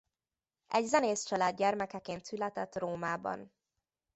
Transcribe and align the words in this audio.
Egy 0.67 0.85
zenész 0.85 1.23
család 1.23 1.55
gyermekeként 1.55 2.25
született 2.25 2.75
Rómában. 2.75 3.51